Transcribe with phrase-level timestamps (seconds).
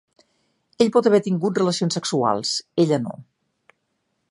[0.85, 2.55] Ell pot haver tingut relacions sexuals,
[2.85, 3.17] ella no.